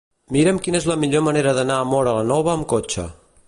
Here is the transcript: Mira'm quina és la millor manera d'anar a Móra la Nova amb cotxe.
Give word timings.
Mira'm 0.35 0.61
quina 0.67 0.79
és 0.83 0.87
la 0.91 0.95
millor 1.03 1.23
manera 1.27 1.53
d'anar 1.59 1.77
a 1.83 1.87
Móra 1.93 2.17
la 2.21 2.27
Nova 2.33 2.55
amb 2.59 2.69
cotxe. 2.77 3.09